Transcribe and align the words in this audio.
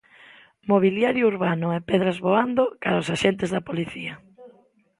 Mobiliario 0.71 1.23
urbano 1.33 1.67
e 1.77 1.79
pedras 1.89 2.17
voando 2.25 2.63
cara 2.81 2.97
aos 2.99 3.09
axentes 3.15 3.49
da 3.51 3.65
Policía. 3.69 4.13